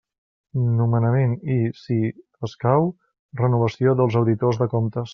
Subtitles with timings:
[0.79, 1.99] Nomenament i, si
[2.49, 2.91] escau,
[3.45, 5.09] renovació dels auditors de comptes.